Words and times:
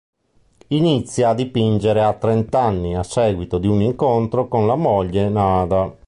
Inizia 0.69 1.29
a 1.29 1.33
dipingere 1.35 2.01
a 2.01 2.13
trent'anni, 2.13 2.95
a 2.95 3.03
seguito 3.03 3.59
di 3.59 3.67
un 3.67 3.83
incontro 3.83 4.47
con 4.47 4.65
la 4.65 4.73
moglie 4.73 5.29
Nada. 5.29 5.95